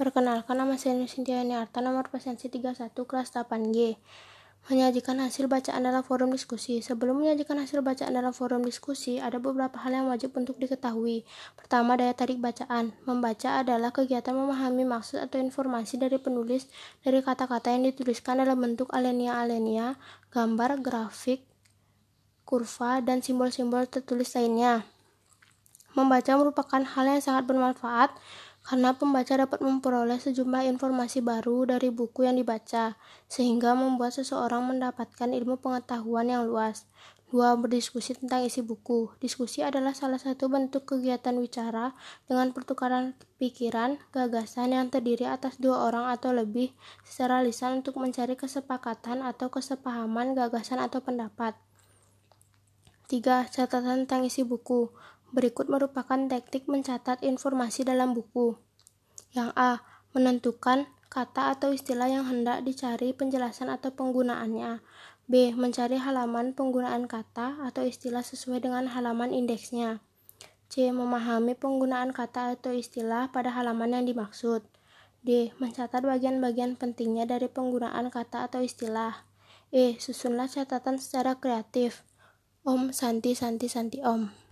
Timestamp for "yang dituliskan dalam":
17.68-18.56